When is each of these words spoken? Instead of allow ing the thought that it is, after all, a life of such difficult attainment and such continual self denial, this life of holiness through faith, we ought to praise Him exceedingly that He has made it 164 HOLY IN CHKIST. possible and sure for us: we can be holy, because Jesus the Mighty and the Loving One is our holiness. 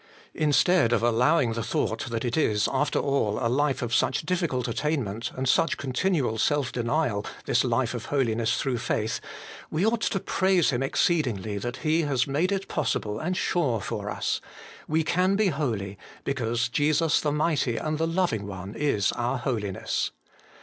Instead 0.33 0.93
of 0.93 1.03
allow 1.03 1.39
ing 1.39 1.53
the 1.53 1.61
thought 1.61 2.07
that 2.09 2.25
it 2.25 2.35
is, 2.35 2.67
after 2.73 2.97
all, 2.97 3.37
a 3.39 3.45
life 3.47 3.83
of 3.83 3.93
such 3.93 4.23
difficult 4.25 4.67
attainment 4.67 5.29
and 5.37 5.47
such 5.47 5.77
continual 5.77 6.39
self 6.39 6.71
denial, 6.71 7.23
this 7.45 7.63
life 7.63 7.93
of 7.93 8.05
holiness 8.05 8.57
through 8.57 8.79
faith, 8.79 9.21
we 9.69 9.85
ought 9.85 10.01
to 10.01 10.19
praise 10.19 10.71
Him 10.71 10.81
exceedingly 10.81 11.59
that 11.59 11.77
He 11.85 12.01
has 12.01 12.25
made 12.25 12.51
it 12.51 12.67
164 12.67 12.71
HOLY 12.73 12.73
IN 12.73 12.73
CHKIST. 12.73 12.75
possible 12.75 13.19
and 13.19 13.37
sure 13.37 13.79
for 13.79 14.09
us: 14.09 14.41
we 14.87 15.03
can 15.03 15.35
be 15.35 15.49
holy, 15.49 15.99
because 16.23 16.67
Jesus 16.67 17.21
the 17.21 17.31
Mighty 17.31 17.77
and 17.77 17.99
the 17.99 18.07
Loving 18.07 18.47
One 18.47 18.73
is 18.73 19.11
our 19.11 19.37
holiness. 19.37 20.09